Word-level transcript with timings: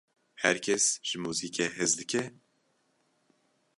Her 0.43 0.57
kes 0.65 0.85
ji 1.07 1.17
muzîkê 1.23 1.67
hez 1.77 1.91
dike? 1.99 2.23